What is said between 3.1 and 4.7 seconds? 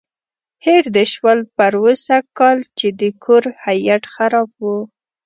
کور هیټ خراب و.